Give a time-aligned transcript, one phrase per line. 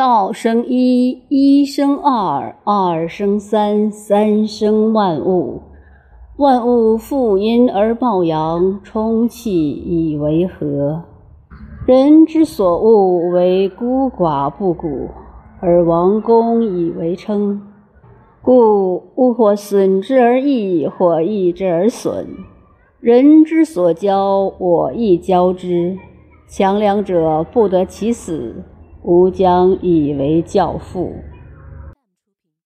[0.00, 5.60] 道生一，一生二，二生三，三生万物。
[6.38, 11.02] 万物负阴而抱阳，充气以为和。
[11.86, 15.10] 人之所恶为孤寡不古，
[15.60, 17.60] 而王公以为称。
[18.40, 22.26] 故物或损之而益，或益之而损。
[23.00, 25.98] 人之所交，我亦交之。
[26.48, 28.64] 强梁者不得其死，
[29.02, 31.24] 吾将以为教父。